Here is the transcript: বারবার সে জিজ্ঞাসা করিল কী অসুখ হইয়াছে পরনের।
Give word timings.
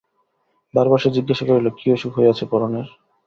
বারবার 0.73 0.99
সে 0.99 1.09
জিজ্ঞাসা 1.15 1.43
করিল 1.47 1.67
কী 1.77 1.85
অসুখ 1.95 2.11
হইয়াছে 2.17 2.43
পরনের। 2.51 2.87